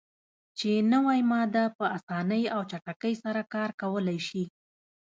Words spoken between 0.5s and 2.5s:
چې نوی ماده "په اسانۍ